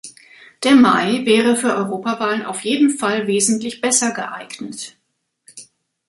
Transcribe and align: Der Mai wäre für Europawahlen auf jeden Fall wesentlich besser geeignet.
Der 0.63 0.71
Mai 0.71 1.27
wäre 1.27 1.55
für 1.55 1.75
Europawahlen 1.75 2.41
auf 2.43 2.61
jeden 2.65 2.89
Fall 2.89 3.27
wesentlich 3.27 3.81
besser 3.81 4.11
geeignet. 4.11 4.97